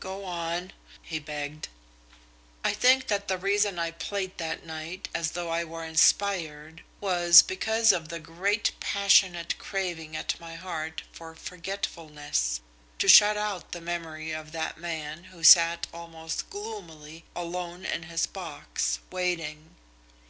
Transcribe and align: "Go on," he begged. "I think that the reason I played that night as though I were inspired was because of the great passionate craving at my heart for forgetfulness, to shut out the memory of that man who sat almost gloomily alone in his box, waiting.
"Go 0.00 0.26
on," 0.26 0.74
he 1.00 1.18
begged. 1.18 1.68
"I 2.62 2.74
think 2.74 3.06
that 3.06 3.26
the 3.26 3.38
reason 3.38 3.78
I 3.78 3.90
played 3.90 4.36
that 4.36 4.62
night 4.66 5.08
as 5.14 5.30
though 5.30 5.48
I 5.48 5.64
were 5.64 5.82
inspired 5.82 6.82
was 7.00 7.40
because 7.40 7.90
of 7.90 8.10
the 8.10 8.20
great 8.20 8.72
passionate 8.80 9.56
craving 9.56 10.14
at 10.14 10.38
my 10.38 10.56
heart 10.56 11.04
for 11.10 11.34
forgetfulness, 11.34 12.60
to 12.98 13.08
shut 13.08 13.38
out 13.38 13.72
the 13.72 13.80
memory 13.80 14.30
of 14.30 14.52
that 14.52 14.76
man 14.76 15.24
who 15.32 15.42
sat 15.42 15.86
almost 15.90 16.50
gloomily 16.50 17.24
alone 17.34 17.86
in 17.86 18.02
his 18.02 18.26
box, 18.26 18.98
waiting. 19.10 19.74